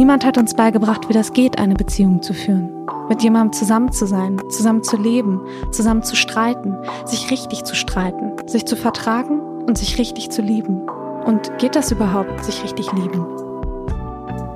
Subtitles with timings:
[0.00, 2.86] Niemand hat uns beigebracht, wie das geht, eine Beziehung zu führen.
[3.10, 5.42] Mit jemandem zusammen zu sein, zusammen zu leben,
[5.72, 10.88] zusammen zu streiten, sich richtig zu streiten, sich zu vertragen und sich richtig zu lieben.
[11.26, 13.26] Und geht das überhaupt, sich richtig lieben?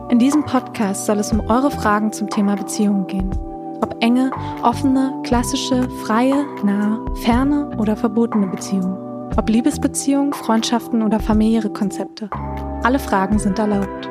[0.09, 3.31] In diesem Podcast soll es um eure Fragen zum Thema Beziehungen gehen.
[3.83, 4.31] Ob enge,
[4.63, 8.97] offene, klassische, freie, nahe, ferne oder verbotene Beziehungen.
[9.37, 12.31] Ob Liebesbeziehungen, Freundschaften oder familiäre Konzepte.
[12.83, 14.09] Alle Fragen sind erlaubt.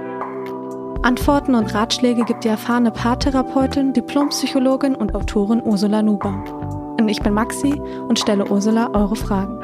[1.04, 6.96] Antworten und Ratschläge gibt die erfahrene Paartherapeutin, Diplompsychologin und Autorin Ursula Nuber.
[6.98, 7.74] Und ich bin Maxi
[8.08, 9.60] und stelle Ursula eure Fragen.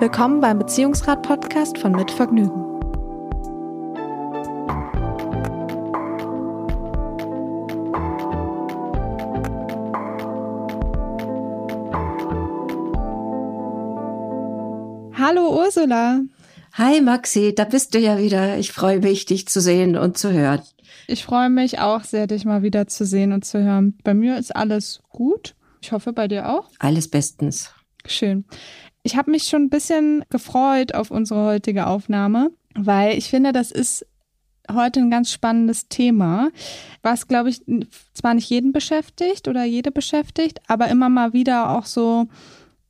[0.00, 2.62] Willkommen beim Beziehungsrat-Podcast von Mit Vergnügen.
[15.16, 16.20] Hallo Ursula.
[16.78, 18.58] Hi Maxi, da bist du ja wieder.
[18.58, 20.60] Ich freue mich, dich zu sehen und zu hören.
[21.06, 23.96] Ich freue mich auch sehr, dich mal wieder zu sehen und zu hören.
[24.04, 25.54] Bei mir ist alles gut.
[25.80, 26.68] Ich hoffe, bei dir auch.
[26.78, 27.72] Alles bestens.
[28.04, 28.44] Schön.
[29.02, 33.70] Ich habe mich schon ein bisschen gefreut auf unsere heutige Aufnahme, weil ich finde, das
[33.70, 34.04] ist
[34.70, 36.50] heute ein ganz spannendes Thema,
[37.02, 37.62] was, glaube ich,
[38.12, 42.26] zwar nicht jeden beschäftigt oder jede beschäftigt, aber immer mal wieder auch so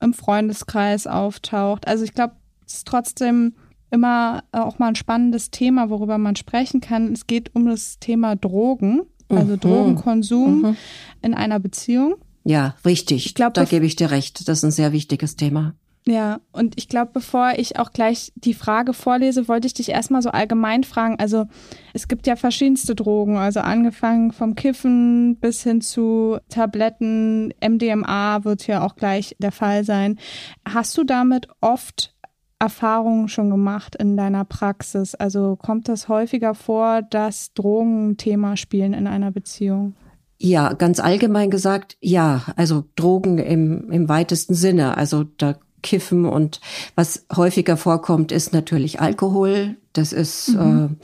[0.00, 1.86] im Freundeskreis auftaucht.
[1.86, 2.34] Also ich glaube,
[2.66, 3.54] es ist trotzdem
[3.90, 7.12] immer auch mal ein spannendes Thema, worüber man sprechen kann.
[7.12, 9.60] Es geht um das Thema Drogen, also mhm.
[9.60, 10.76] Drogenkonsum mhm.
[11.22, 12.16] in einer Beziehung.
[12.44, 13.26] Ja, richtig.
[13.26, 14.48] Ich glaub, da gebe ich dir recht.
[14.48, 15.74] Das ist ein sehr wichtiges Thema.
[16.08, 20.22] Ja, und ich glaube, bevor ich auch gleich die Frage vorlese, wollte ich dich erstmal
[20.22, 21.18] so allgemein fragen.
[21.18, 21.46] Also
[21.94, 28.68] es gibt ja verschiedenste Drogen, also angefangen vom Kiffen bis hin zu Tabletten, MDMA wird
[28.68, 30.20] ja auch gleich der Fall sein.
[30.64, 32.14] Hast du damit oft
[32.58, 35.14] Erfahrungen schon gemacht in deiner Praxis?
[35.14, 39.94] Also kommt das häufiger vor, dass Drogen ein Thema spielen in einer Beziehung?
[40.38, 42.42] Ja, ganz allgemein gesagt, ja.
[42.56, 44.96] Also Drogen im, im weitesten Sinne.
[44.96, 46.60] Also da kiffen und
[46.94, 49.76] was häufiger vorkommt, ist natürlich Alkohol.
[49.92, 50.96] Das ist mhm.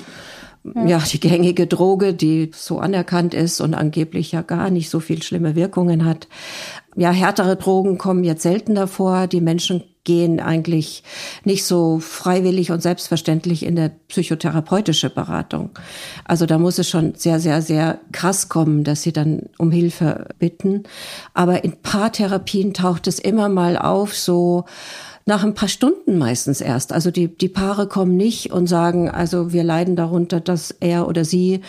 [0.65, 0.87] äh, ja.
[0.87, 5.23] ja die gängige Droge, die so anerkannt ist und angeblich ja gar nicht so viel
[5.23, 6.29] schlimme Wirkungen hat.
[6.95, 9.27] Ja, härtere Drogen kommen jetzt seltener vor.
[9.27, 11.05] Die Menschen gehen eigentlich
[11.45, 15.71] nicht so freiwillig und selbstverständlich in der psychotherapeutische Beratung.
[16.25, 20.27] Also da muss es schon sehr, sehr, sehr krass kommen, dass sie dann um Hilfe
[20.39, 20.83] bitten.
[21.35, 24.65] Aber in Paartherapien taucht es immer mal auf, so
[25.25, 26.93] nach ein paar Stunden meistens erst.
[26.93, 31.25] Also die, die Paare kommen nicht und sagen, also wir leiden darunter, dass er oder
[31.25, 31.61] sie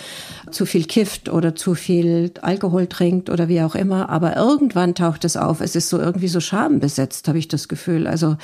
[0.52, 4.10] zu viel kifft oder zu viel Alkohol trinkt oder wie auch immer.
[4.10, 5.62] Aber irgendwann taucht es auf.
[5.62, 8.08] Es ist so irgendwie so schambesetzt, habe ich das Gefühl.
[8.08, 8.38] Also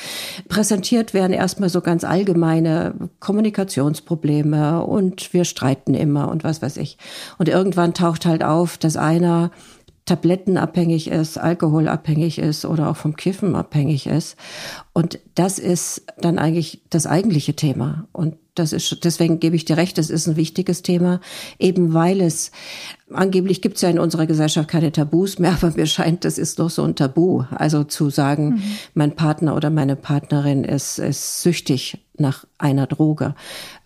[0.47, 6.97] präsentiert werden erstmal so ganz allgemeine Kommunikationsprobleme und wir streiten immer und was weiß ich.
[7.37, 9.51] Und irgendwann taucht halt auf, dass einer
[10.09, 14.37] tablettenabhängig ist, alkoholabhängig ist oder auch vom Kiffen abhängig ist.
[14.91, 18.07] Und das ist dann eigentlich das eigentliche Thema.
[18.11, 21.21] Und das ist, deswegen gebe ich dir recht, das ist ein wichtiges Thema,
[21.59, 22.51] eben weil es,
[23.13, 26.57] angeblich gibt es ja in unserer Gesellschaft keine Tabus mehr, aber mir scheint, das ist
[26.57, 27.43] doch so ein Tabu.
[27.51, 28.61] Also zu sagen, mhm.
[28.95, 33.35] mein Partner oder meine Partnerin ist, ist süchtig nach einer Droge.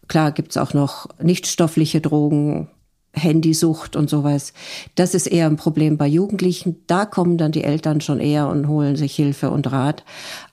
[0.07, 2.69] Klar gibt's auch noch nichtstoffliche Drogen,
[3.13, 4.53] Handysucht und sowas.
[4.95, 6.77] Das ist eher ein Problem bei Jugendlichen.
[6.87, 10.03] Da kommen dann die Eltern schon eher und holen sich Hilfe und Rat.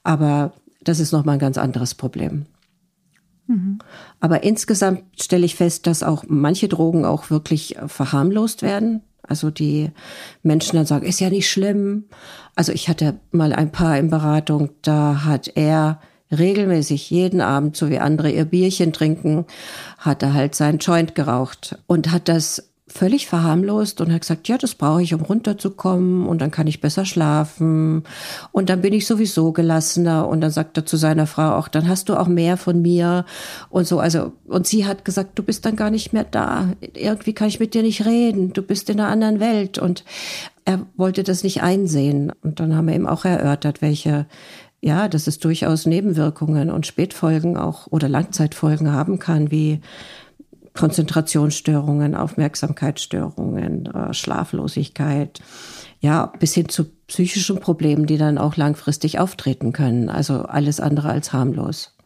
[0.04, 2.46] Aber das ist nochmal ein ganz anderes Problem.
[3.46, 3.78] Mhm.
[4.20, 9.02] Aber insgesamt stelle ich fest, dass auch manche Drogen auch wirklich verharmlost werden.
[9.22, 9.90] Also die
[10.42, 12.04] Menschen dann sagen, ist ja nicht schlimm.
[12.56, 16.00] Also ich hatte mal ein paar in Beratung, da hat er
[16.36, 19.46] regelmäßig jeden Abend, so wie andere ihr Bierchen trinken,
[19.98, 24.58] hat er halt seinen Joint geraucht und hat das völlig verharmlost und hat gesagt, ja,
[24.58, 28.02] das brauche ich, um runterzukommen und dann kann ich besser schlafen.
[28.52, 31.88] Und dann bin ich sowieso gelassener und dann sagt er zu seiner Frau auch, dann
[31.88, 33.24] hast du auch mehr von mir
[33.68, 37.32] und so, also und sie hat gesagt, du bist dann gar nicht mehr da, irgendwie
[37.32, 39.78] kann ich mit dir nicht reden, du bist in einer anderen Welt.
[39.78, 40.04] Und
[40.64, 42.32] er wollte das nicht einsehen.
[42.42, 44.26] Und dann haben wir ihm auch erörtert, welche
[44.82, 49.80] ja, dass es durchaus Nebenwirkungen und Spätfolgen auch oder Langzeitfolgen haben kann, wie
[50.74, 55.40] Konzentrationsstörungen, Aufmerksamkeitsstörungen, äh, Schlaflosigkeit,
[56.00, 60.08] ja, bis hin zu psychischen Problemen, die dann auch langfristig auftreten können.
[60.08, 61.96] Also alles andere als harmlos.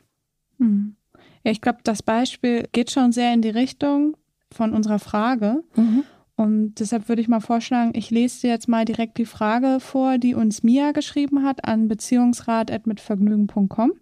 [0.58, 0.96] Hm.
[1.44, 4.16] Ja, ich glaube, das Beispiel geht schon sehr in die Richtung
[4.50, 5.62] von unserer Frage.
[5.76, 6.04] Mhm.
[6.36, 10.18] Und deshalb würde ich mal vorschlagen, ich lese dir jetzt mal direkt die Frage vor,
[10.18, 13.92] die uns Mia geschrieben hat an beziehungsrat.mitvergnügen.com.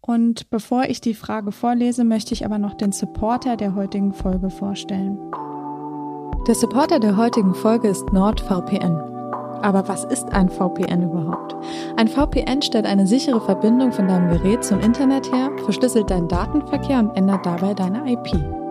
[0.00, 4.50] Und bevor ich die Frage vorlese, möchte ich aber noch den Supporter der heutigen Folge
[4.50, 5.18] vorstellen.
[6.48, 8.96] Der Supporter der heutigen Folge ist NordVPN.
[9.62, 11.54] Aber was ist ein VPN überhaupt?
[11.96, 16.98] Ein VPN stellt eine sichere Verbindung von deinem Gerät zum Internet her, verschlüsselt deinen Datenverkehr
[16.98, 18.61] und ändert dabei deine IP.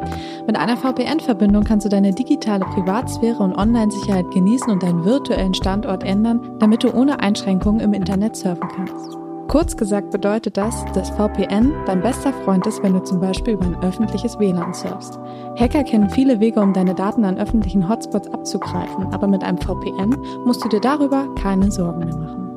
[0.48, 6.04] Mit einer VPN-Verbindung kannst du deine digitale Privatsphäre und Online-Sicherheit genießen und deinen virtuellen Standort
[6.04, 9.18] ändern, damit du ohne Einschränkungen im Internet surfen kannst.
[9.48, 13.66] Kurz gesagt bedeutet das, dass VPN dein bester Freund ist, wenn du zum Beispiel über
[13.66, 15.20] ein öffentliches WLAN surfst.
[15.60, 20.16] Hacker kennen viele Wege, um deine Daten an öffentlichen Hotspots abzugreifen, aber mit einem VPN
[20.46, 22.51] musst du dir darüber keine Sorgen mehr machen.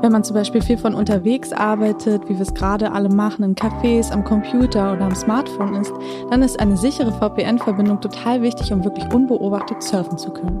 [0.00, 3.54] Wenn man zum Beispiel viel von unterwegs arbeitet, wie wir es gerade alle machen, in
[3.54, 5.92] Cafés, am Computer oder am Smartphone ist,
[6.30, 10.58] dann ist eine sichere VPN-Verbindung total wichtig, um wirklich unbeobachtet surfen zu können.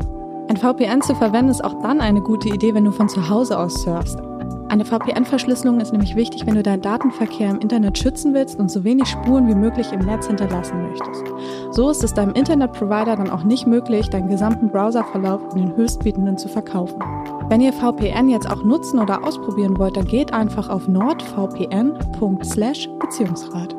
[0.48, 3.58] Ein VPN zu verwenden ist auch dann eine gute Idee, wenn du von zu Hause
[3.58, 4.29] aus surfst.
[4.70, 8.84] Eine VPN-Verschlüsselung ist nämlich wichtig, wenn du deinen Datenverkehr im Internet schützen willst und so
[8.84, 11.24] wenig Spuren wie möglich im Netz hinterlassen möchtest.
[11.72, 16.38] So ist es deinem Internetprovider dann auch nicht möglich, deinen gesamten Browserverlauf an den Höchstbietenden
[16.38, 17.02] zu verkaufen.
[17.48, 23.74] Wenn ihr VPN jetzt auch nutzen oder ausprobieren wollt, dann geht einfach auf nordvpn.slash-beziehungsrat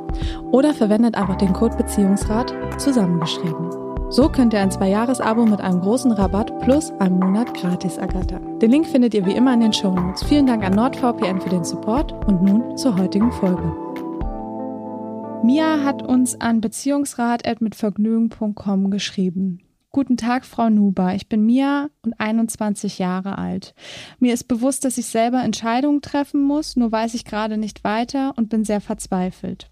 [0.51, 3.80] oder verwendet einfach den Code Beziehungsrat zusammengeschrieben.
[4.11, 8.59] So könnt ihr ein Zwei-Jahres-Abo mit einem großen Rabatt plus einem Monat gratis ergattern.
[8.59, 10.25] Den Link findet ihr wie immer in den Show Notes.
[10.25, 13.73] Vielen Dank an NordVPN für den Support und nun zur heutigen Folge.
[15.45, 19.61] Mia hat uns an beziehungsrat.mitvergnügen.com geschrieben.
[19.91, 21.15] Guten Tag, Frau Nuber.
[21.15, 23.73] Ich bin Mia und 21 Jahre alt.
[24.19, 28.33] Mir ist bewusst, dass ich selber Entscheidungen treffen muss, nur weiß ich gerade nicht weiter
[28.35, 29.71] und bin sehr verzweifelt.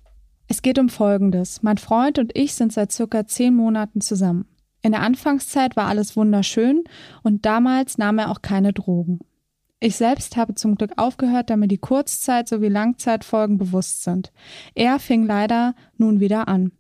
[0.52, 1.62] Es geht um Folgendes.
[1.62, 4.48] Mein Freund und ich sind seit circa zehn Monaten zusammen.
[4.82, 6.86] In der Anfangszeit war alles wunderschön
[7.22, 9.20] und damals nahm er auch keine Drogen.
[9.80, 14.34] Ich selbst habe zum Glück aufgehört, da mir die Kurzzeit- sowie Langzeitfolgen bewusst sind.
[14.74, 16.72] Er fing leider nun wieder an.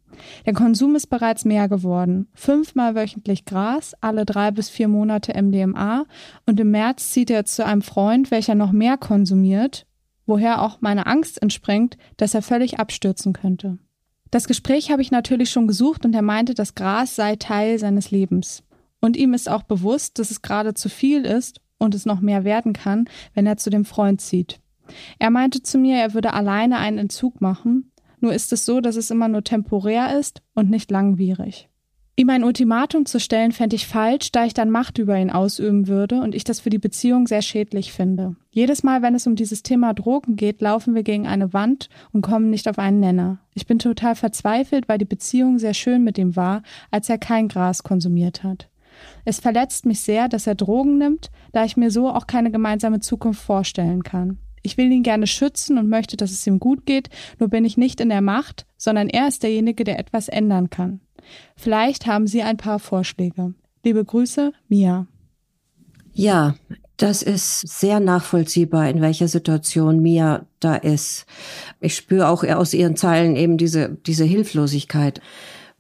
[0.48, 2.27] Der Konsum ist bereits mehr geworden.
[2.33, 6.06] Fünfmal wöchentlich Gras, alle drei bis vier Monate MDMA
[6.48, 9.86] und im März zieht er zu einem Freund, welcher noch mehr konsumiert
[10.30, 13.78] woher auch meine Angst entspringt, dass er völlig abstürzen könnte.
[14.31, 18.12] Das Gespräch habe ich natürlich schon gesucht und er meinte, das Gras sei Teil seines
[18.12, 18.64] Lebens.
[19.02, 22.44] Und ihm ist auch bewusst, dass es gerade zu viel ist und es noch mehr
[22.44, 24.60] werden kann, wenn er zu dem Freund zieht.
[25.18, 28.98] Er meinte zu mir, er würde alleine einen Entzug machen, nur ist es so, dass
[28.98, 31.69] es immer nur temporär ist und nicht langwierig.
[32.19, 35.88] Ihm ein Ultimatum zu stellen, fände ich falsch, da ich dann Macht über ihn ausüben
[35.88, 38.36] würde und ich das für die Beziehung sehr schädlich finde.
[38.51, 42.21] Jedes Mal, wenn es um dieses Thema Drogen geht, laufen wir gegen eine Wand und
[42.21, 43.39] kommen nicht auf einen Nenner.
[43.54, 46.62] Ich bin total verzweifelt, weil die Beziehung sehr schön mit ihm war,
[46.92, 48.68] als er kein Gras konsumiert hat.
[49.24, 53.00] Es verletzt mich sehr, dass er Drogen nimmt, da ich mir so auch keine gemeinsame
[53.00, 54.39] Zukunft vorstellen kann.
[54.62, 57.77] Ich will ihn gerne schützen und möchte, dass es ihm gut geht, nur bin ich
[57.77, 61.00] nicht in der Macht, sondern er ist derjenige, der etwas ändern kann.
[61.56, 63.54] Vielleicht haben Sie ein paar Vorschläge.
[63.83, 65.07] Liebe Grüße, Mia.
[66.13, 66.56] Ja,
[66.98, 71.25] das ist sehr nachvollziehbar, in welcher Situation Mia da ist.
[71.80, 75.21] Ich spüre auch aus ihren Zeilen eben diese, diese Hilflosigkeit.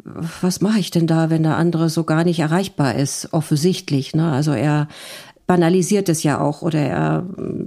[0.01, 3.33] Was mache ich denn da, wenn der andere so gar nicht erreichbar ist?
[3.33, 4.31] Offensichtlich, ne?
[4.31, 4.87] Also er
[5.45, 7.25] banalisiert es ja auch oder er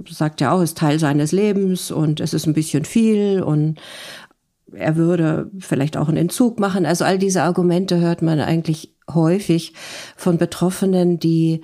[0.09, 3.77] sagt ja auch, es ist Teil seines Lebens und es ist ein bisschen viel und
[4.75, 6.85] er würde vielleicht auch einen Entzug machen.
[6.85, 9.73] Also all diese Argumente hört man eigentlich häufig
[10.15, 11.61] von Betroffenen, die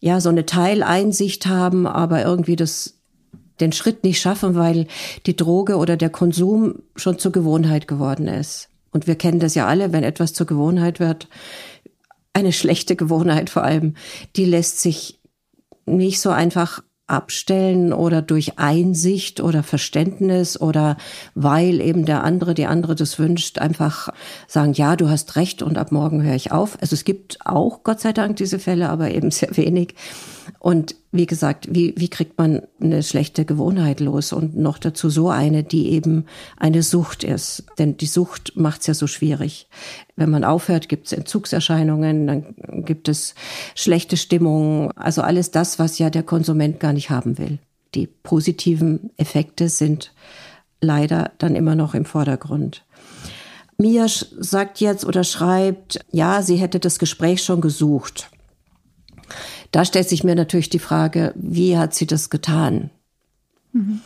[0.00, 2.94] ja so eine Teileinsicht haben, aber irgendwie das
[3.60, 4.86] den Schritt nicht schaffen, weil
[5.24, 8.68] die Droge oder der Konsum schon zur Gewohnheit geworden ist.
[8.90, 11.28] Und wir kennen das ja alle, wenn etwas zur Gewohnheit wird,
[12.32, 13.94] eine schlechte Gewohnheit vor allem,
[14.36, 15.20] die lässt sich
[15.86, 20.96] nicht so einfach abstellen oder durch Einsicht oder Verständnis oder
[21.34, 24.08] weil eben der andere, die andere das wünscht, einfach
[24.48, 26.78] sagen, ja, du hast recht und ab morgen höre ich auf.
[26.80, 29.94] Also es gibt auch Gott sei Dank diese Fälle, aber eben sehr wenig.
[30.58, 35.30] Und wie gesagt, wie, wie kriegt man eine schlechte Gewohnheit los und noch dazu so
[35.30, 37.64] eine, die eben eine Sucht ist.
[37.78, 39.68] Denn die Sucht macht es ja so schwierig.
[40.16, 43.34] Wenn man aufhört, gibt es Entzugserscheinungen, dann gibt es
[43.74, 47.58] schlechte Stimmung, also alles das, was ja der Konsument gar nicht haben will.
[47.94, 50.12] Die positiven Effekte sind
[50.80, 52.84] leider dann immer noch im Vordergrund.
[53.78, 58.30] Mia sagt jetzt oder schreibt, ja, sie hätte das Gespräch schon gesucht.
[59.76, 62.88] Da stellt sich mir natürlich die Frage, wie hat sie das getan?
[63.74, 64.00] Mhm.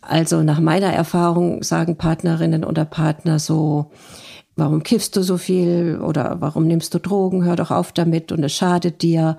[0.00, 3.90] Also nach meiner Erfahrung sagen Partnerinnen oder Partner so,
[4.56, 8.42] warum kiffst du so viel oder warum nimmst du Drogen, hör doch auf damit und
[8.42, 9.36] es schadet dir.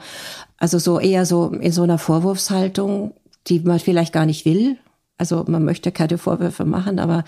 [0.57, 3.15] Also so eher so in so einer Vorwurfshaltung,
[3.47, 4.77] die man vielleicht gar nicht will,
[5.21, 7.23] Also man möchte keine Vorwürfe machen, aber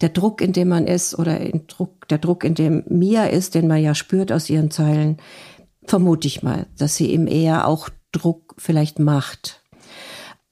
[0.00, 3.66] der Druck, in dem man ist, oder Druck, der Druck, in dem Mia ist, den
[3.66, 5.16] man ja spürt aus ihren Zeilen,
[5.84, 9.62] vermute ich mal, dass sie ihm eher auch Druck vielleicht macht.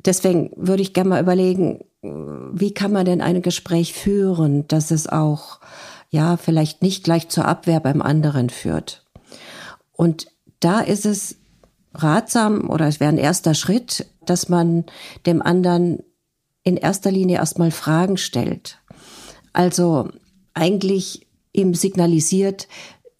[0.04, 5.06] Deswegen würde ich gerne mal überlegen, wie kann man denn ein Gespräch führen, dass es
[5.06, 5.60] auch,
[6.08, 9.06] ja, vielleicht nicht gleich zur Abwehr beim anderen führt.
[9.92, 10.28] Und
[10.60, 11.36] da ist es
[11.94, 14.84] ratsam oder es wäre ein erster Schritt, dass man
[15.26, 16.02] dem anderen
[16.62, 18.78] in erster Linie erstmal Fragen stellt.
[19.52, 20.08] Also
[20.54, 22.68] eigentlich ihm signalisiert,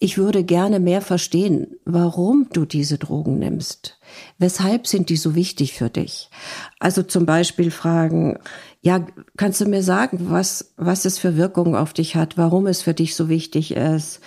[0.03, 4.01] ich würde gerne mehr verstehen, warum du diese Drogen nimmst.
[4.39, 6.31] Weshalb sind die so wichtig für dich?
[6.79, 8.39] Also zum Beispiel fragen,
[8.81, 12.81] ja, kannst du mir sagen, was, was es für Wirkungen auf dich hat, warum es
[12.81, 14.21] für dich so wichtig ist?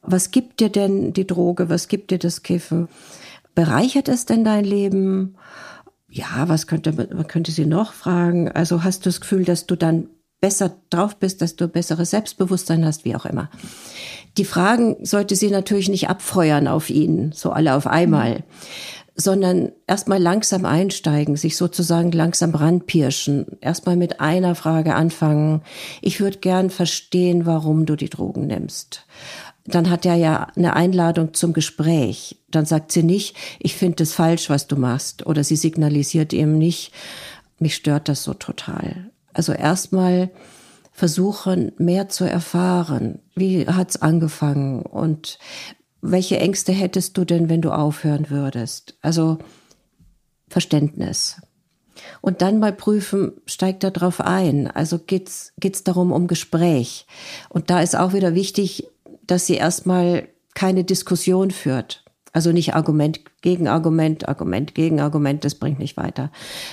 [0.00, 1.68] Was gibt dir denn die Droge?
[1.68, 2.88] Was gibt dir das Kiffen?
[3.54, 5.36] Bereichert es denn dein Leben?
[6.10, 8.50] ja, was könnte man könnte sie noch fragen?
[8.50, 10.08] Also hast du das Gefühl, dass du dann
[10.40, 13.50] besser drauf bist, dass du besseres Selbstbewusstsein hast, wie auch immer.
[14.36, 18.44] Die Fragen sollte sie natürlich nicht abfeuern auf ihn, so alle auf einmal,
[19.16, 25.62] sondern erstmal langsam einsteigen, sich sozusagen langsam ranpirschen, erstmal mit einer Frage anfangen.
[26.02, 29.06] Ich würde gern verstehen, warum du die Drogen nimmst
[29.68, 32.38] dann hat er ja eine Einladung zum Gespräch.
[32.50, 35.26] Dann sagt sie nicht, ich finde es falsch, was du machst.
[35.26, 36.92] Oder sie signalisiert ihm nicht,
[37.58, 39.10] mich stört das so total.
[39.32, 40.30] Also erstmal
[40.92, 43.20] versuchen, mehr zu erfahren.
[43.34, 44.82] Wie hat's angefangen?
[44.82, 45.38] Und
[46.00, 48.96] welche Ängste hättest du denn, wenn du aufhören würdest?
[49.00, 49.38] Also
[50.48, 51.40] Verständnis.
[52.20, 54.68] Und dann mal prüfen, steigt er drauf ein?
[54.68, 57.06] Also geht's, geht's darum um Gespräch?
[57.48, 58.88] Und da ist auch wieder wichtig,
[59.26, 62.04] dass sie erstmal keine Diskussion führt.
[62.32, 66.30] Also nicht Argument gegen Argument, Argument gegen Argument, das bringt nicht weiter,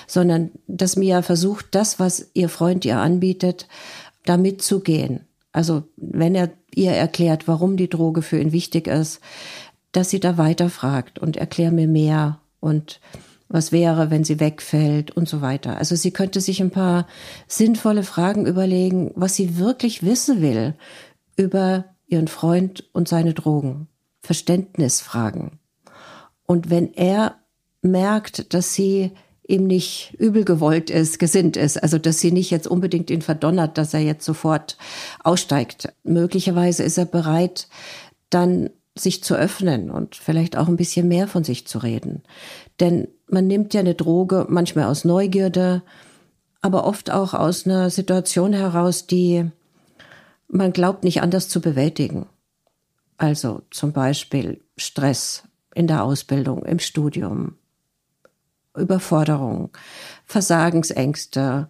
[0.08, 3.68] sondern dass Mia versucht, das, was ihr Freund ihr anbietet,
[4.26, 5.22] damit zu gehen.
[5.52, 9.22] Also wenn er ihr erklärt, warum die Droge für ihn wichtig ist,
[9.92, 13.00] dass sie da weiter fragt und erklär mir mehr und
[13.48, 15.78] was wäre, wenn sie wegfällt und so weiter.
[15.78, 17.08] Also sie könnte sich ein paar
[17.48, 20.74] sinnvolle Fragen überlegen, was sie wirklich wissen will
[21.38, 23.88] über ihren Freund und seine Drogen,
[24.22, 25.60] Verständnis fragen.
[26.46, 27.36] Und wenn er
[27.82, 29.12] merkt, dass sie
[29.48, 33.78] ihm nicht übel gewollt ist, gesinnt ist, also dass sie nicht jetzt unbedingt ihn verdonnert,
[33.78, 34.78] dass er jetzt sofort
[35.24, 35.94] aussteigt.
[36.04, 37.68] Möglicherweise ist er bereit,
[38.30, 42.24] dann sich zu öffnen und vielleicht auch ein bisschen mehr von sich zu reden.
[42.80, 45.84] Denn man nimmt ja eine Droge manchmal aus Neugierde,
[46.62, 49.46] aber oft auch aus einer Situation heraus, die
[50.48, 52.28] man glaubt nicht anders zu bewältigen.
[53.18, 55.44] Also zum Beispiel Stress
[55.76, 57.56] in der Ausbildung, im Studium,
[58.76, 59.70] Überforderung,
[60.26, 61.68] Versagensängste,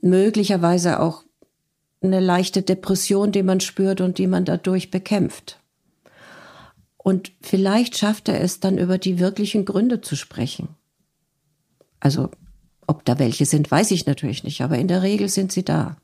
[0.00, 1.22] möglicherweise auch
[2.02, 5.60] eine leichte Depression, die man spürt und die man dadurch bekämpft.
[6.96, 10.68] Und vielleicht schafft er es dann über die wirklichen Gründe zu sprechen.
[12.00, 12.30] Also,
[12.86, 15.96] ob da welche sind, weiß ich natürlich nicht, aber in der Regel sind sie da.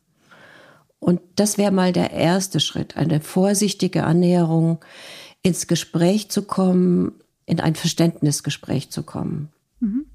[0.99, 4.78] Und das wäre mal der erste Schritt, eine vorsichtige Annäherung,
[5.42, 7.12] ins Gespräch zu kommen,
[7.50, 9.49] in ein Verständnisgespräch zu kommen.
[9.80, 10.07] Mhm.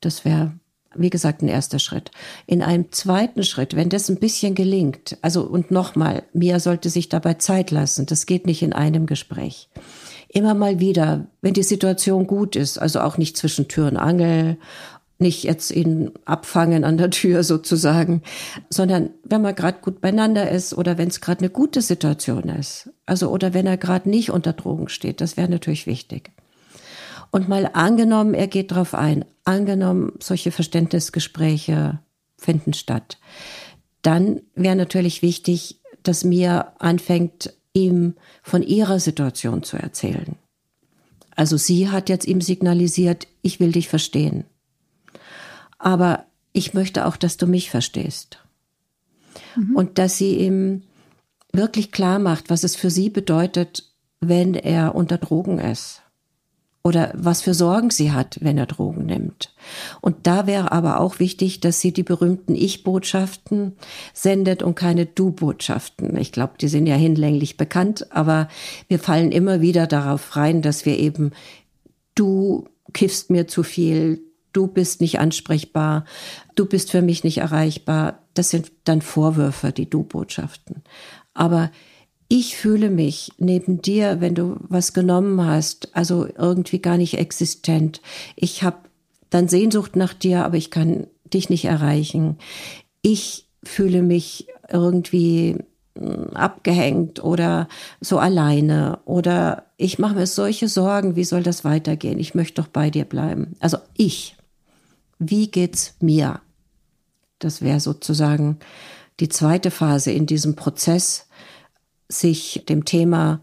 [0.00, 0.52] Das wäre,
[0.94, 2.12] wie gesagt, ein erster Schritt.
[2.46, 7.08] In einem zweiten Schritt, wenn das ein bisschen gelingt, also und nochmal, Mia sollte sich
[7.08, 9.68] dabei Zeit lassen, das geht nicht in einem Gespräch.
[10.28, 14.56] Immer mal wieder, wenn die Situation gut ist, also auch nicht zwischen Tür und Angel
[15.18, 18.22] nicht jetzt ihn abfangen an der Tür sozusagen,
[18.68, 22.90] sondern wenn man gerade gut beieinander ist oder wenn es gerade eine gute Situation ist.
[23.06, 26.32] Also oder wenn er gerade nicht unter Drogen steht, das wäre natürlich wichtig.
[27.34, 31.98] Und mal angenommen, er geht drauf ein, angenommen, solche Verständnisgespräche
[32.38, 33.18] finden statt,
[34.02, 40.36] dann wäre natürlich wichtig, dass Mia anfängt, ihm von ihrer Situation zu erzählen.
[41.34, 44.44] Also sie hat jetzt ihm signalisiert, ich will dich verstehen
[45.84, 46.24] aber
[46.54, 48.38] ich möchte auch, dass du mich verstehst.
[49.54, 49.76] Mhm.
[49.76, 50.82] Und dass sie ihm
[51.52, 56.00] wirklich klar macht, was es für sie bedeutet, wenn er unter Drogen ist.
[56.86, 59.54] Oder was für Sorgen sie hat, wenn er Drogen nimmt.
[60.02, 63.72] Und da wäre aber auch wichtig, dass sie die berühmten Ich-Botschaften
[64.12, 66.14] sendet und keine Du-Botschaften.
[66.18, 68.48] Ich glaube, die sind ja hinlänglich bekannt, aber
[68.88, 71.32] wir fallen immer wieder darauf rein, dass wir eben
[72.14, 74.20] du kiffst mir zu viel,
[74.52, 76.04] du bist nicht ansprechbar,
[76.54, 78.20] du bist für mich nicht erreichbar.
[78.34, 80.82] Das sind dann Vorwürfe, die Du-Botschaften.
[81.32, 81.70] Aber
[82.34, 88.00] ich fühle mich neben dir, wenn du was genommen hast, also irgendwie gar nicht existent.
[88.34, 88.78] Ich habe
[89.30, 92.38] dann Sehnsucht nach dir, aber ich kann dich nicht erreichen.
[93.02, 95.58] Ich fühle mich irgendwie
[95.96, 97.68] hm, abgehängt oder
[98.00, 102.18] so alleine oder ich mache mir solche Sorgen, wie soll das weitergehen?
[102.18, 103.54] Ich möchte doch bei dir bleiben.
[103.60, 104.34] Also ich.
[105.20, 106.40] Wie geht's mir?
[107.38, 108.58] Das wäre sozusagen
[109.20, 111.28] die zweite Phase in diesem Prozess,
[112.20, 113.40] sich dem Thema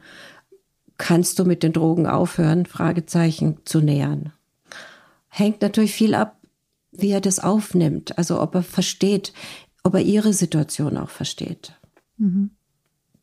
[0.98, 2.66] kannst du mit den Drogen aufhören?
[2.66, 4.34] Fragezeichen zu nähern.
[5.30, 6.38] Hängt natürlich viel ab,
[6.92, 9.34] wie er das aufnimmt, also ob er versteht,
[9.84, 11.74] ob er ihre Situation auch versteht.
[12.18, 12.52] Mhm.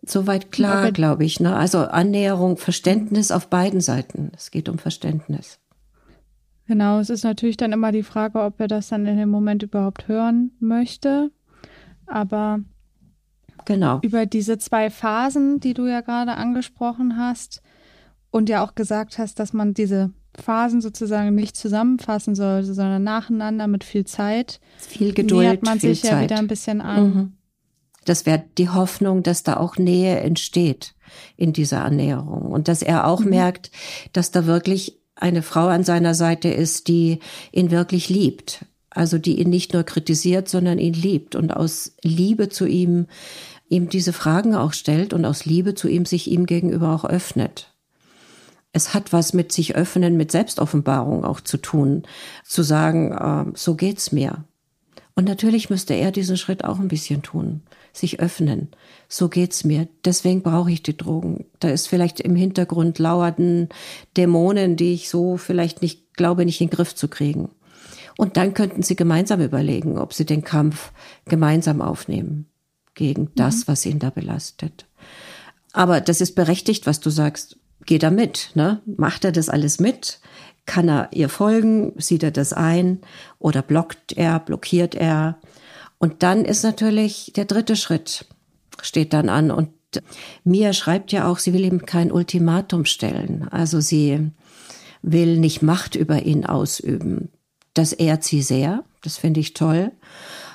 [0.02, 1.38] Soweit klar, glaube ich.
[1.38, 1.54] Ne?
[1.54, 4.32] Also Annäherung, Verständnis auf beiden Seiten.
[4.34, 5.58] Es geht um Verständnis.
[6.66, 9.62] Genau, es ist natürlich dann immer die Frage, ob er das dann in dem Moment
[9.62, 11.30] überhaupt hören möchte.
[12.06, 12.60] Aber
[13.64, 14.00] genau.
[14.02, 17.62] über diese zwei Phasen, die du ja gerade angesprochen hast
[18.30, 20.10] und ja auch gesagt hast, dass man diese
[20.40, 24.60] Phasen sozusagen nicht zusammenfassen sollte, sondern nacheinander mit viel Zeit.
[24.78, 26.12] Viel Geduld, nähert man viel sich Zeit.
[26.12, 27.02] ja wieder ein bisschen an.
[27.02, 27.32] Mhm.
[28.04, 30.94] Das wäre die Hoffnung, dass da auch Nähe entsteht
[31.36, 33.30] in dieser Annäherung und dass er auch mhm.
[33.30, 33.70] merkt,
[34.12, 37.18] dass da wirklich eine Frau an seiner Seite ist, die
[37.52, 38.64] ihn wirklich liebt.
[38.98, 43.06] Also die ihn nicht nur kritisiert, sondern ihn liebt und aus Liebe zu ihm
[43.68, 47.72] ihm diese Fragen auch stellt und aus Liebe zu ihm sich ihm gegenüber auch öffnet.
[48.72, 52.02] Es hat was mit sich öffnen, mit Selbstoffenbarung auch zu tun,
[52.44, 54.44] zu sagen, äh, so geht's mir.
[55.14, 57.62] Und natürlich müsste er diesen Schritt auch ein bisschen tun,
[57.92, 58.68] sich öffnen.
[59.08, 59.86] So geht's mir.
[60.04, 61.46] Deswegen brauche ich die Drogen.
[61.60, 63.68] Da ist vielleicht im Hintergrund lauernden
[64.16, 67.50] Dämonen, die ich so vielleicht nicht glaube, nicht in den Griff zu kriegen.
[68.18, 70.90] Und dann könnten sie gemeinsam überlegen, ob sie den Kampf
[71.26, 72.46] gemeinsam aufnehmen
[72.94, 73.62] gegen das, mhm.
[73.68, 74.86] was ihn da belastet.
[75.72, 77.58] Aber das ist berechtigt, was du sagst.
[77.86, 78.82] Geh da mit, ne?
[78.86, 80.18] Macht er das alles mit?
[80.66, 81.92] Kann er ihr folgen?
[81.96, 83.02] Sieht er das ein?
[83.38, 85.38] Oder blockt er, blockiert er?
[85.98, 88.26] Und dann ist natürlich der dritte Schritt,
[88.82, 89.52] steht dann an.
[89.52, 89.70] Und
[90.42, 93.46] Mia schreibt ja auch, sie will ihm kein Ultimatum stellen.
[93.48, 94.32] Also sie
[95.02, 97.30] will nicht Macht über ihn ausüben.
[97.78, 98.82] Das ehrt sie sehr.
[99.04, 99.92] Das finde ich toll.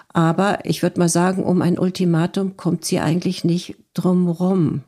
[0.10, 4.84] Aber ich würde mal sagen, um ein Ultimatum kommt sie eigentlich nicht drumrum.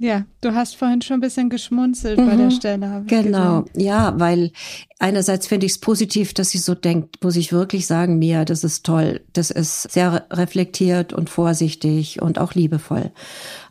[0.00, 2.50] Ja, du hast vorhin schon ein bisschen geschmunzelt mhm, bei der mhm.
[2.50, 3.04] Stelle.
[3.06, 3.80] genau, gesehen.
[3.80, 4.50] ja, weil
[4.98, 8.64] einerseits finde ich es positiv, dass sie so denkt, muss ich wirklich sagen, Mia, das
[8.64, 13.12] ist toll, das ist sehr reflektiert und vorsichtig und auch liebevoll.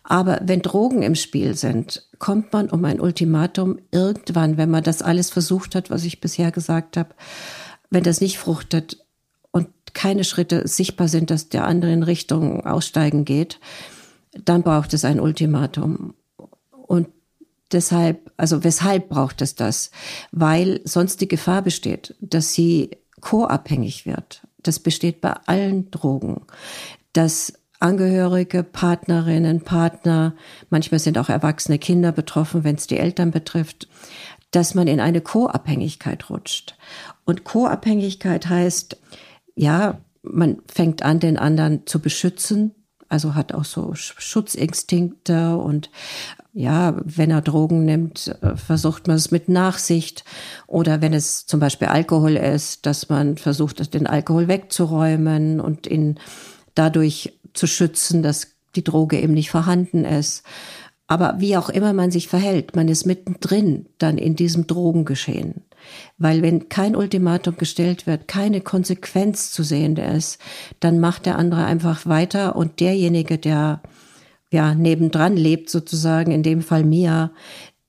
[0.04, 5.02] Aber wenn Drogen im Spiel sind, kommt man um ein Ultimatum irgendwann, wenn man das
[5.02, 7.10] alles versucht hat, was ich bisher gesagt habe,
[7.90, 9.06] wenn das nicht fruchtet
[9.52, 13.60] und keine Schritte sichtbar sind, dass der andere in Richtung Aussteigen geht,
[14.44, 16.14] dann braucht es ein Ultimatum.
[16.72, 17.08] Und
[17.72, 19.92] deshalb, also weshalb braucht es das?
[20.32, 24.48] Weil sonst die Gefahr besteht, dass sie co-abhängig wird.
[24.62, 26.42] Das besteht bei allen Drogen.
[27.14, 30.34] Dass Angehörige, Partnerinnen, Partner,
[30.72, 33.88] manchmal sind auch erwachsene Kinder betroffen, wenn es die Eltern betrifft,
[34.52, 36.76] dass man in eine Co-Abhängigkeit rutscht.
[37.26, 38.98] Und Co-Abhängigkeit heißt,
[39.56, 42.74] ja, man fängt an, den anderen zu beschützen,
[43.10, 45.90] also hat auch so Schutzinstinkte und
[46.54, 50.26] ja, wenn er Drogen nimmt, äh, versucht man es mit Nachsicht
[50.66, 56.20] oder wenn es zum Beispiel Alkohol ist, dass man versucht, den Alkohol wegzuräumen und ihn
[56.74, 60.44] dadurch zu schützen, dass die Droge eben nicht vorhanden ist.
[61.08, 65.64] Aber wie auch immer man sich verhält, man ist mittendrin dann in diesem Drogengeschehen.
[66.18, 70.40] Weil wenn kein Ultimatum gestellt wird, keine Konsequenz zu sehen ist,
[70.82, 73.82] dann macht der andere einfach weiter und derjenige, der
[74.52, 77.32] ja nebendran lebt sozusagen, in dem Fall Mia,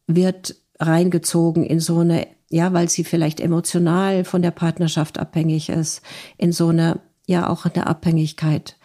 [0.07, 6.02] wird reingezogen in so eine, ja, weil sie vielleicht emotional von der Partnerschaft abhängig ist,
[6.37, 8.78] in so eine, ja, auch eine Abhängigkeit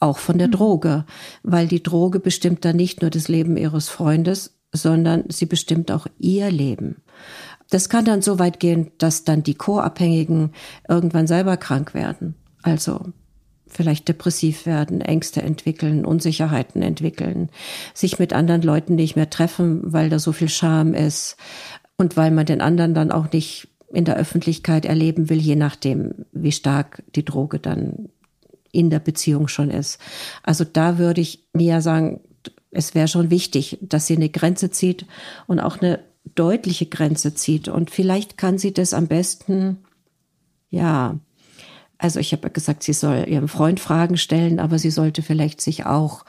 [0.00, 0.52] auch von der mhm.
[0.52, 1.04] Droge,
[1.42, 6.06] weil die Droge bestimmt dann nicht nur das Leben ihres Freundes, sondern sie bestimmt auch
[6.18, 7.02] ihr Leben.
[7.70, 10.52] Das kann dann so weit gehen, dass dann die Co-Abhängigen
[10.88, 12.34] irgendwann selber krank werden.
[12.62, 13.12] Also
[13.66, 17.50] vielleicht depressiv werden, Ängste entwickeln, Unsicherheiten entwickeln,
[17.92, 21.36] sich mit anderen Leuten nicht mehr treffen, weil da so viel Scham ist
[21.98, 26.26] und weil man den anderen dann auch nicht in der Öffentlichkeit erleben will, je nachdem,
[26.32, 28.08] wie stark die Droge dann
[28.78, 29.98] in der Beziehung schon ist.
[30.44, 32.20] Also da würde ich mir sagen,
[32.70, 35.04] es wäre schon wichtig, dass sie eine Grenze zieht
[35.48, 35.98] und auch eine
[36.34, 37.66] deutliche Grenze zieht.
[37.66, 39.78] Und vielleicht kann sie das am besten,
[40.70, 41.18] ja,
[41.98, 45.84] also ich habe gesagt, sie soll ihrem Freund Fragen stellen, aber sie sollte vielleicht sich
[45.86, 46.24] auch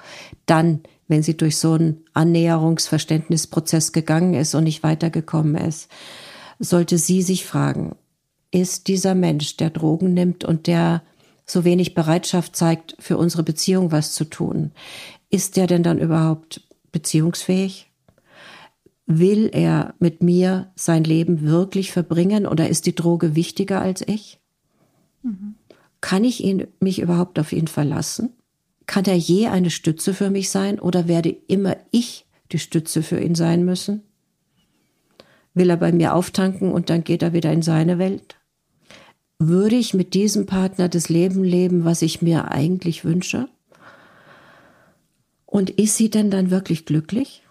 [0.47, 5.88] dann, wenn sie durch so einen Annäherungsverständnisprozess gegangen ist und nicht weitergekommen ist,
[6.57, 7.95] sollte sie sich fragen,
[8.49, 11.03] ist dieser Mensch, der Drogen nimmt und der
[11.49, 14.71] so wenig Bereitschaft zeigt, für unsere Beziehung was zu tun,
[15.29, 17.91] ist der denn dann überhaupt beziehungsfähig?
[19.05, 24.39] Will er mit mir sein Leben wirklich verbringen oder ist die Droge wichtiger als ich?
[25.23, 25.55] Mhm.
[26.01, 28.33] Kann ich ihn, mich überhaupt auf ihn verlassen?
[28.85, 33.19] Kann er je eine Stütze für mich sein oder werde immer ich die Stütze für
[33.19, 34.03] ihn sein müssen?
[35.53, 38.38] Will er bei mir auftanken und dann geht er wieder in seine Welt?
[39.41, 43.47] Würde ich mit diesem Partner das Leben leben, was ich mir eigentlich wünsche?
[45.45, 47.41] Und ist sie denn dann wirklich glücklich?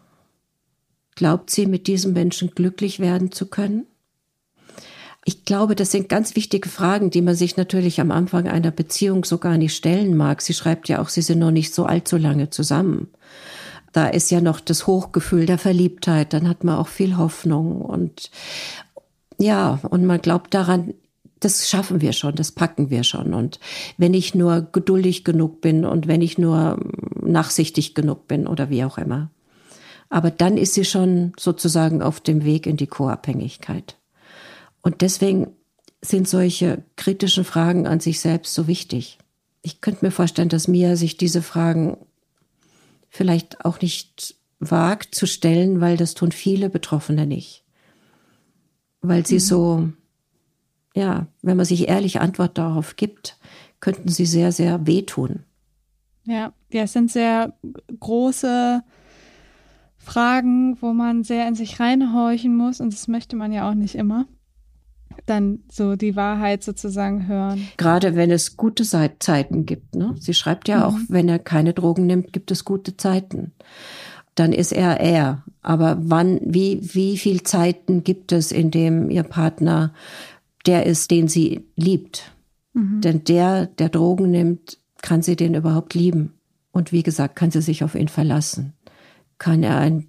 [1.17, 3.87] Glaubt sie, mit diesem Menschen glücklich werden zu können?
[5.25, 9.25] Ich glaube, das sind ganz wichtige Fragen, die man sich natürlich am Anfang einer Beziehung
[9.25, 10.43] so gar nicht stellen mag.
[10.43, 13.09] Sie schreibt ja auch, sie sind noch nicht so allzu lange zusammen.
[13.93, 18.31] Da ist ja noch das Hochgefühl der Verliebtheit, dann hat man auch viel Hoffnung und
[19.39, 20.95] ja, und man glaubt daran,
[21.41, 23.35] das schaffen wir schon, das packen wir schon.
[23.35, 23.61] Und
[23.97, 26.79] wenn ich nur geduldig genug bin und wenn ich nur
[27.21, 29.31] nachsichtig genug bin oder wie auch immer.
[30.09, 33.97] Aber dann ist sie schon sozusagen auf dem Weg in die Co-Abhängigkeit.
[34.83, 35.53] Und deswegen
[36.01, 39.19] sind solche kritischen Fragen an sich selbst so wichtig.
[39.63, 41.99] Ich könnte mir vorstellen, dass Mia sich diese Fragen
[43.09, 47.65] vielleicht auch nicht wagt zu stellen, weil das tun viele Betroffene nicht.
[49.01, 49.41] Weil sie mhm.
[49.41, 49.89] so
[50.99, 53.39] ja, wenn man sich ehrlich Antwort darauf gibt,
[53.81, 55.45] könnten sie sehr, sehr wehtun.
[56.25, 57.55] Ja, ja, es sind sehr
[58.01, 58.83] große
[59.97, 63.95] Fragen, wo man sehr in sich reinhorchen muss und das möchte man ja auch nicht
[63.95, 64.27] immer.
[65.27, 67.69] Dann so die Wahrheit sozusagen hören.
[67.77, 69.95] Gerade wenn es gute Zeiten gibt.
[69.95, 70.15] Ne?
[70.19, 70.83] Sie schreibt ja mhm.
[70.83, 73.53] auch, wenn er keine Drogen nimmt, gibt es gute Zeiten.
[74.35, 75.45] Dann ist er er.
[75.63, 79.93] Aber wann, wie, wie viel Zeiten gibt es, in dem ihr Partner
[80.69, 82.31] der ist, den sie liebt.
[82.75, 83.01] Mhm.
[83.01, 86.35] Denn der, der Drogen nimmt, kann sie den überhaupt lieben.
[86.73, 88.75] Und wie gesagt, kann sie sich auf ihn verlassen.
[89.39, 90.09] Kann er ein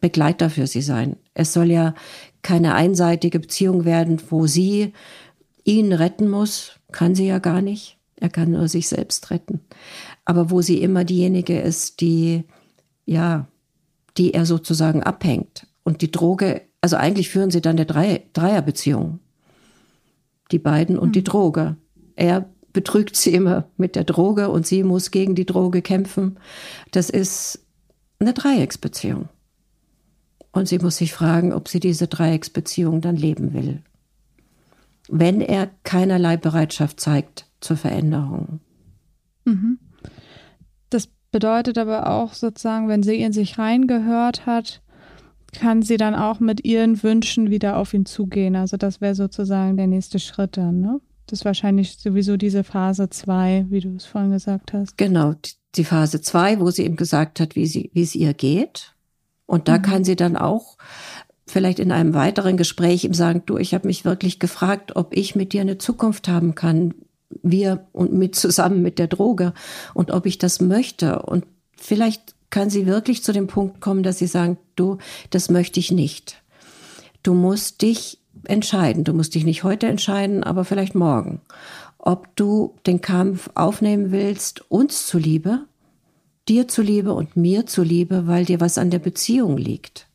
[0.00, 1.16] Begleiter für sie sein.
[1.34, 1.94] Es soll ja
[2.42, 4.92] keine einseitige Beziehung werden, wo sie
[5.64, 6.78] ihn retten muss.
[6.92, 7.98] Kann sie ja gar nicht.
[8.14, 9.60] Er kann nur sich selbst retten.
[10.24, 12.44] Aber wo sie immer diejenige ist, die,
[13.06, 13.48] ja,
[14.16, 15.66] die er sozusagen abhängt.
[15.82, 19.18] Und die Droge, also eigentlich führen sie dann eine Dreierbeziehung
[20.52, 21.12] die beiden und mhm.
[21.12, 21.76] die Droge.
[22.14, 26.38] Er betrügt sie immer mit der Droge und sie muss gegen die Droge kämpfen.
[26.90, 27.64] Das ist
[28.18, 29.28] eine Dreiecksbeziehung.
[30.52, 33.82] Und sie muss sich fragen, ob sie diese Dreiecksbeziehung dann leben will.
[35.08, 38.60] Wenn er keinerlei Bereitschaft zeigt zur Veränderung.
[39.44, 39.78] Mhm.
[40.90, 44.82] Das bedeutet aber auch sozusagen, wenn sie in sich reingehört hat,
[45.56, 48.56] kann sie dann auch mit ihren Wünschen wieder auf ihn zugehen.
[48.56, 51.00] Also das wäre sozusagen der nächste Schritt dann, ne?
[51.26, 54.96] Das ist wahrscheinlich sowieso diese Phase 2, wie du es vorhin gesagt hast.
[54.96, 55.34] Genau,
[55.74, 58.94] die Phase 2, wo sie ihm gesagt hat, wie, sie, wie es ihr geht.
[59.44, 59.82] Und da mhm.
[59.82, 60.76] kann sie dann auch
[61.48, 65.34] vielleicht in einem weiteren Gespräch ihm sagen, du, ich habe mich wirklich gefragt, ob ich
[65.34, 66.94] mit dir eine Zukunft haben kann,
[67.42, 69.52] wir und mit zusammen mit der Droge
[69.94, 71.22] und ob ich das möchte.
[71.22, 71.44] Und
[71.76, 74.98] vielleicht kann sie wirklich zu dem Punkt kommen, dass sie sagen, du,
[75.30, 76.42] das möchte ich nicht.
[77.22, 79.04] Du musst dich entscheiden.
[79.04, 81.40] Du musst dich nicht heute entscheiden, aber vielleicht morgen.
[81.98, 85.64] Ob du den Kampf aufnehmen willst, uns zuliebe,
[86.48, 90.06] dir zuliebe und mir zuliebe, weil dir was an der Beziehung liegt.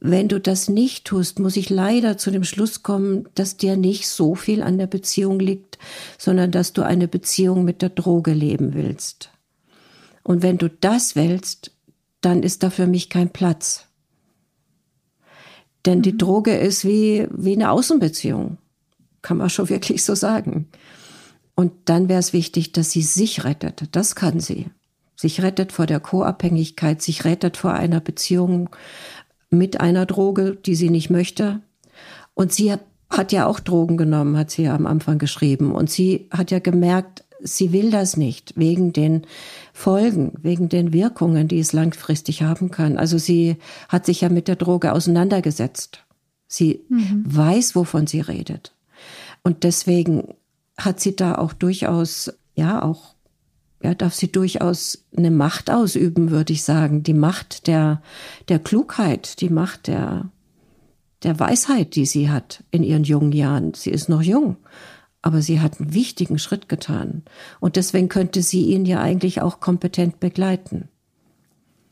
[0.00, 4.08] Wenn du das nicht tust, muss ich leider zu dem Schluss kommen, dass dir nicht
[4.08, 5.78] so viel an der Beziehung liegt,
[6.18, 9.30] sondern dass du eine Beziehung mit der Droge leben willst.
[10.22, 11.72] Und wenn du das willst,
[12.20, 13.86] dann ist da für mich kein Platz.
[15.84, 16.02] Denn mhm.
[16.02, 18.58] die Droge ist wie, wie eine Außenbeziehung.
[19.22, 20.68] Kann man schon wirklich so sagen.
[21.54, 23.88] Und dann wäre es wichtig, dass sie sich rettet.
[23.92, 24.70] Das kann sie.
[25.16, 28.70] Sich rettet vor der Co-Abhängigkeit, sich rettet vor einer Beziehung
[29.50, 31.60] mit einer Droge, die sie nicht möchte.
[32.34, 32.72] Und sie
[33.10, 35.72] hat ja auch Drogen genommen, hat sie ja am Anfang geschrieben.
[35.72, 39.22] Und sie hat ja gemerkt, sie will das nicht, wegen den
[39.72, 42.96] Folgen, wegen den Wirkungen, die es langfristig haben kann.
[42.96, 43.56] Also sie
[43.88, 46.04] hat sich ja mit der Droge auseinandergesetzt.
[46.46, 47.24] Sie mhm.
[47.24, 48.74] weiß, wovon sie redet.
[49.42, 50.34] Und deswegen
[50.76, 53.14] hat sie da auch durchaus, ja, auch,
[53.82, 57.02] ja, darf sie durchaus eine Macht ausüben, würde ich sagen.
[57.02, 58.02] Die Macht der,
[58.48, 60.30] der Klugheit, die Macht der,
[61.22, 63.74] der Weisheit, die sie hat in ihren jungen Jahren.
[63.74, 64.56] Sie ist noch jung
[65.22, 67.22] aber sie hat einen wichtigen Schritt getan.
[67.60, 70.88] Und deswegen könnte sie ihn ja eigentlich auch kompetent begleiten.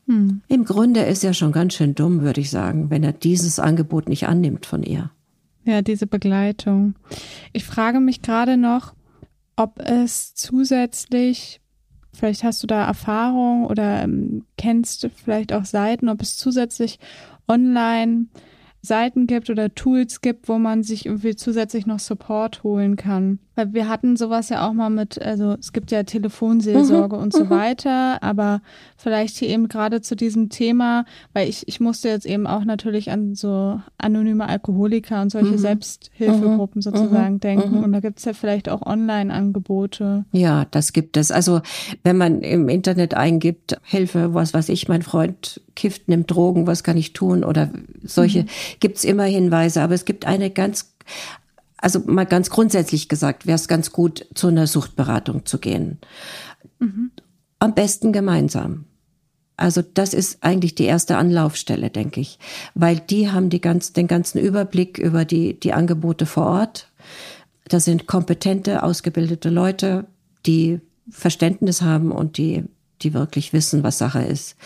[0.06, 0.42] Hm.
[0.48, 4.08] Im Grunde ist er schon ganz schön dumm, würde ich sagen, wenn er dieses Angebot
[4.08, 5.10] nicht annimmt von ihr.
[5.64, 6.94] Ja, diese Begleitung.
[7.52, 8.94] Ich frage mich gerade noch,
[9.56, 11.60] ob es zusätzlich,
[12.12, 16.98] vielleicht hast du da Erfahrung oder ähm, kennst vielleicht auch Seiten, ob es zusätzlich
[17.46, 18.26] online
[18.82, 23.38] Seiten gibt oder Tools gibt, wo man sich irgendwie zusätzlich noch Support holen kann.
[23.60, 27.32] Weil wir hatten sowas ja auch mal mit, also es gibt ja Telefonseelsorge mhm, und
[27.34, 27.50] so mhm.
[27.50, 28.62] weiter, aber
[28.96, 33.10] vielleicht hier eben gerade zu diesem Thema, weil ich, ich musste jetzt eben auch natürlich
[33.10, 35.58] an so anonyme Alkoholiker und solche mhm.
[35.58, 37.76] Selbsthilfegruppen mhm, sozusagen mhm, denken.
[37.78, 37.84] Mhm.
[37.84, 40.24] Und da gibt's ja vielleicht auch Online-Angebote.
[40.32, 41.30] Ja, das gibt es.
[41.30, 41.60] Also
[42.02, 46.82] wenn man im Internet eingibt, Hilfe, was weiß ich, mein Freund kifft, nimmt Drogen, was
[46.82, 47.44] kann ich tun?
[47.44, 47.68] Oder
[48.02, 48.48] solche, mhm.
[48.80, 49.82] gibt's immer Hinweise.
[49.82, 50.94] Aber es gibt eine ganz,
[51.80, 55.98] also mal ganz grundsätzlich gesagt, wäre es ganz gut, zu einer Suchtberatung zu gehen.
[56.78, 57.10] Mhm.
[57.58, 58.86] Am besten gemeinsam.
[59.56, 62.38] Also das ist eigentlich die erste Anlaufstelle, denke ich,
[62.74, 66.90] weil die haben die ganz, den ganzen Überblick über die, die Angebote vor Ort.
[67.68, 70.06] Da sind kompetente, ausgebildete Leute,
[70.46, 72.64] die Verständnis haben und die
[73.02, 74.56] die wirklich wissen, was Sache ist.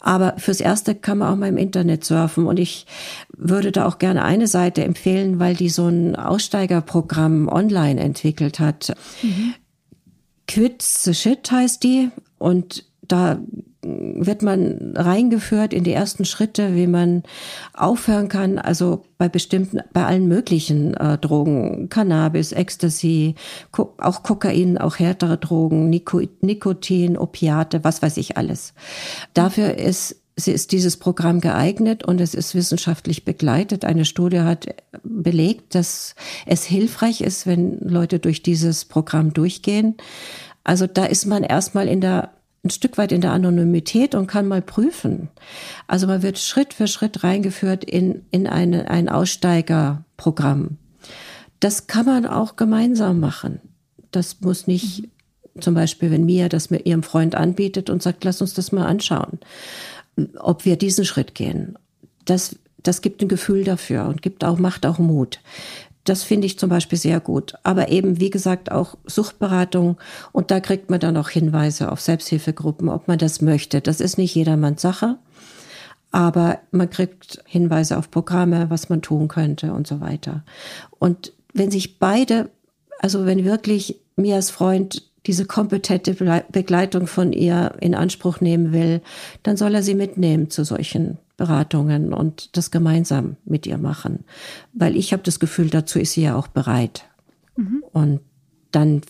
[0.00, 2.86] Aber fürs Erste kann man auch mal im Internet surfen und ich
[3.36, 8.94] würde da auch gerne eine Seite empfehlen, weil die so ein Aussteigerprogramm online entwickelt hat.
[9.22, 9.54] Mhm.
[10.48, 13.38] Quit the Shit heißt die und da
[13.82, 17.22] wird man reingeführt in die ersten Schritte, wie man
[17.72, 23.36] aufhören kann, also bei bestimmten, bei allen möglichen äh, Drogen, Cannabis, Ecstasy,
[23.72, 28.74] Ko auch Kokain, auch härtere Drogen, Nico Nikotin, Opiate, was weiß ich alles.
[29.34, 30.16] Dafür ist
[30.46, 33.84] ist dieses Programm geeignet und es ist wissenschaftlich begleitet.
[33.84, 34.68] Eine Studie hat
[35.02, 36.14] belegt, dass
[36.46, 39.96] es hilfreich ist, wenn Leute durch dieses Programm durchgehen.
[40.64, 42.30] Also da ist man erstmal in der
[42.62, 45.28] ein Stück weit in der Anonymität und kann mal prüfen.
[45.86, 50.76] Also man wird Schritt für Schritt reingeführt in, in eine, ein Aussteigerprogramm.
[51.60, 53.60] Das kann man auch gemeinsam machen.
[54.10, 55.08] Das muss nicht,
[55.58, 58.86] zum Beispiel, wenn Mia das mit ihrem Freund anbietet und sagt, lass uns das mal
[58.86, 59.38] anschauen,
[60.38, 61.78] ob wir diesen Schritt gehen.
[62.26, 65.40] Das, das gibt ein Gefühl dafür und gibt auch, macht auch Mut.
[66.04, 67.54] Das finde ich zum Beispiel sehr gut.
[67.62, 69.98] Aber eben, wie gesagt, auch Suchtberatung.
[70.32, 73.80] Und da kriegt man dann auch Hinweise auf Selbsthilfegruppen, ob man das möchte.
[73.80, 75.18] Das ist nicht jedermanns Sache.
[76.10, 80.42] Aber man kriegt Hinweise auf Programme, was man tun könnte und so weiter.
[80.98, 82.50] Und wenn sich beide,
[82.98, 86.14] also wenn wirklich Mias Freund diese kompetente
[86.50, 89.02] Begleitung von ihr in Anspruch nehmen will,
[89.42, 94.24] dann soll er sie mitnehmen zu solchen Beratungen und das gemeinsam mit ihr machen.
[94.74, 97.06] Weil ich habe das Gefühl, dazu ist sie ja auch bereit.
[97.56, 97.82] Mhm.
[97.92, 98.20] Und
[98.72, 99.00] dann,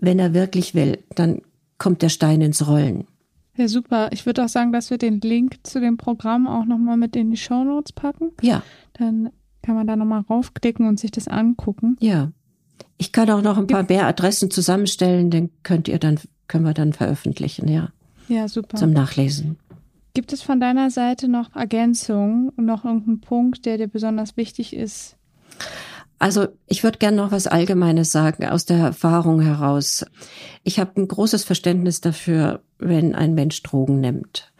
[0.00, 1.42] wenn er wirklich will, dann
[1.76, 3.08] kommt der Stein ins Rollen.
[3.56, 4.10] Ja, super.
[4.12, 7.32] Ich würde auch sagen, dass wir den Link zu dem Programm auch nochmal mit in
[7.32, 8.30] die Show Notes packen.
[8.40, 8.62] Ja.
[8.92, 9.30] Dann
[9.62, 11.96] kann man da nochmal raufklicken und sich das angucken.
[11.98, 12.30] Ja.
[12.98, 16.74] Ich kann auch noch ein paar mehr Adressen zusammenstellen, den könnt ihr dann, können wir
[16.74, 17.88] dann veröffentlichen, ja.
[18.28, 18.76] Ja, super.
[18.76, 19.56] Zum Nachlesen.
[20.14, 25.16] Gibt es von deiner Seite noch Ergänzungen, noch irgendeinen Punkt, der dir besonders wichtig ist?
[26.20, 30.06] Also ich würde gerne noch was Allgemeines sagen aus der Erfahrung heraus.
[30.62, 34.52] Ich habe ein großes Verständnis dafür, wenn ein Mensch Drogen nimmt.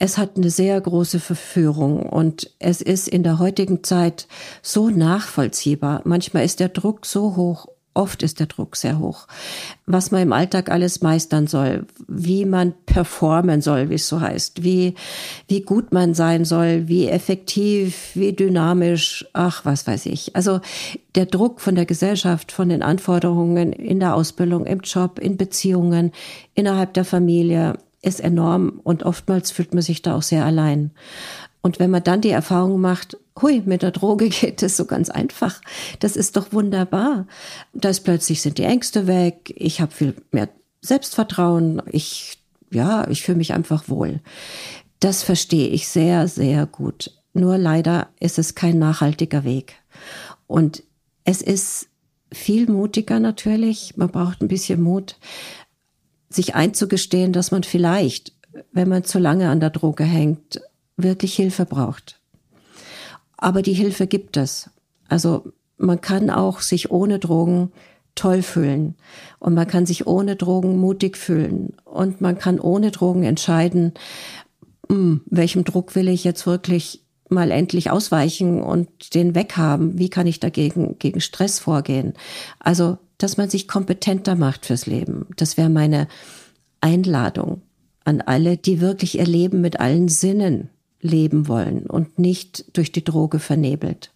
[0.00, 4.26] Es hat eine sehr große Verführung und es ist in der heutigen Zeit
[4.62, 6.02] so nachvollziehbar.
[6.04, 7.66] Manchmal ist der Druck so hoch
[7.98, 9.26] Oft ist der Druck sehr hoch.
[9.84, 14.62] Was man im Alltag alles meistern soll, wie man performen soll, wie es so heißt,
[14.62, 14.94] wie,
[15.48, 20.36] wie gut man sein soll, wie effektiv, wie dynamisch, ach, was weiß ich.
[20.36, 20.60] Also
[21.16, 26.12] der Druck von der Gesellschaft, von den Anforderungen in der Ausbildung, im Job, in Beziehungen,
[26.54, 30.92] innerhalb der Familie ist enorm und oftmals fühlt man sich da auch sehr allein.
[31.62, 35.10] Und wenn man dann die Erfahrung macht, hui, mit der Droge geht es so ganz
[35.10, 35.60] einfach,
[36.00, 37.26] das ist doch wunderbar.
[37.72, 40.48] Da ist plötzlich sind die Ängste weg, ich habe viel mehr
[40.80, 42.38] Selbstvertrauen, ich,
[42.70, 44.20] ja, ich fühle mich einfach wohl.
[45.00, 47.12] Das verstehe ich sehr, sehr gut.
[47.32, 49.76] Nur leider ist es kein nachhaltiger Weg.
[50.46, 50.82] Und
[51.24, 51.88] es ist
[52.32, 53.96] viel mutiger natürlich.
[53.96, 55.16] Man braucht ein bisschen Mut,
[56.30, 58.32] sich einzugestehen, dass man vielleicht,
[58.72, 60.60] wenn man zu lange an der Droge hängt,
[60.96, 62.17] wirklich Hilfe braucht.
[63.38, 64.68] Aber die Hilfe gibt es.
[65.08, 67.72] Also man kann auch sich ohne Drogen
[68.14, 68.96] toll fühlen
[69.38, 73.94] und man kann sich ohne Drogen mutig fühlen und man kann ohne Drogen entscheiden,
[74.88, 79.98] mh, hm, welchem Druck will ich jetzt wirklich mal endlich ausweichen und den weghaben?
[79.98, 82.14] Wie kann ich dagegen gegen Stress vorgehen?
[82.58, 85.26] Also, dass man sich kompetenter macht fürs Leben.
[85.36, 86.08] Das wäre meine
[86.80, 87.62] Einladung
[88.04, 90.70] an alle, die wirklich ihr Leben mit allen Sinnen
[91.00, 94.12] leben wollen und nicht durch die Droge vernebelt.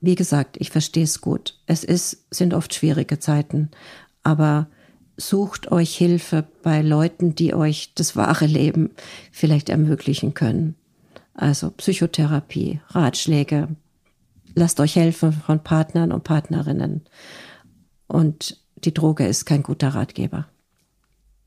[0.00, 1.58] Wie gesagt, ich verstehe es gut.
[1.66, 3.70] Es ist, sind oft schwierige Zeiten.
[4.22, 4.66] Aber
[5.16, 8.90] sucht euch Hilfe bei Leuten, die euch das wahre Leben
[9.30, 10.74] vielleicht ermöglichen können.
[11.34, 13.68] Also Psychotherapie, Ratschläge.
[14.54, 17.02] Lasst euch helfen von Partnern und Partnerinnen.
[18.08, 20.48] Und die Droge ist kein guter Ratgeber.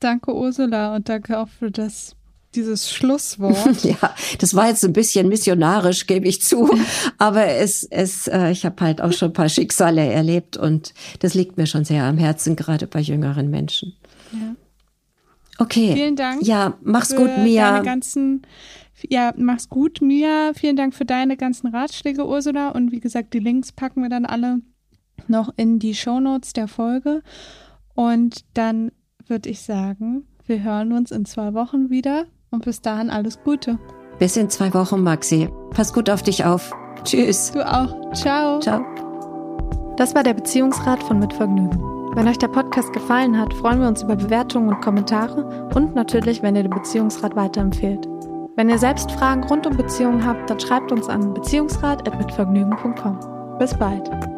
[0.00, 2.16] Danke, Ursula, und danke auch für das
[2.56, 3.84] dieses Schlusswort.
[3.84, 6.70] ja, das war jetzt ein bisschen missionarisch, gebe ich zu.
[7.18, 11.34] Aber es, es, äh, ich habe halt auch schon ein paar Schicksale erlebt und das
[11.34, 13.94] liegt mir schon sehr am Herzen, gerade bei jüngeren Menschen.
[14.32, 14.54] Ja.
[15.58, 15.92] Okay.
[15.94, 16.42] Vielen Dank.
[16.42, 17.72] Ja, mach's gut, Mia.
[17.72, 18.42] Deine ganzen,
[19.08, 20.52] ja, mach's gut, Mia.
[20.54, 22.70] Vielen Dank für deine ganzen Ratschläge, Ursula.
[22.70, 24.60] Und wie gesagt, die Links packen wir dann alle
[25.28, 27.22] noch in die Shownotes der Folge.
[27.94, 28.90] Und dann
[29.26, 33.78] würde ich sagen, wir hören uns in zwei Wochen wieder und bis dahin alles Gute.
[34.18, 35.50] Bis in zwei Wochen, Maxi.
[35.70, 36.72] Pass gut auf dich auf.
[37.04, 37.52] Tschüss.
[37.52, 38.12] Du auch.
[38.12, 38.60] Ciao.
[38.60, 38.82] Ciao.
[39.96, 41.78] Das war der Beziehungsrat von Mitvergnügen.
[42.14, 46.42] Wenn euch der Podcast gefallen hat, freuen wir uns über Bewertungen und Kommentare und natürlich,
[46.42, 48.08] wenn ihr den Beziehungsrat weiterempfehlt.
[48.56, 53.58] Wenn ihr selbst Fragen rund um Beziehungen habt, dann schreibt uns an beziehungsrat.mitvergnügen.com.
[53.58, 54.33] Bis bald.